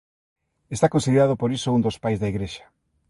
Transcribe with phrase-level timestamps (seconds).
[0.75, 2.65] Está considerado por iso un dos Pais da Igrexa.